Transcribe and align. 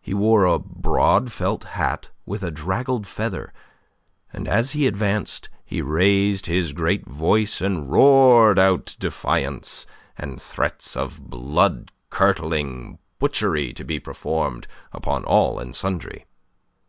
He 0.00 0.14
wore 0.14 0.44
a 0.44 0.60
broad 0.60 1.32
felt 1.32 1.64
hat 1.74 2.10
with 2.24 2.44
a 2.44 2.52
draggled 2.52 3.04
feather, 3.04 3.52
and 4.32 4.46
as 4.46 4.70
he 4.78 4.86
advanced 4.86 5.48
he 5.64 5.82
raised 5.82 6.46
his 6.46 6.72
great 6.72 7.04
voice 7.06 7.60
and 7.60 7.90
roared 7.90 8.60
out 8.60 8.94
defiance, 9.00 9.88
and 10.16 10.40
threats 10.40 10.96
of 10.96 11.28
blood 11.30 11.90
curdling 12.10 13.00
butchery 13.18 13.72
to 13.72 13.82
be 13.82 13.98
performed 13.98 14.68
upon 14.92 15.24
all 15.24 15.58
and 15.58 15.74
sundry. 15.74 16.26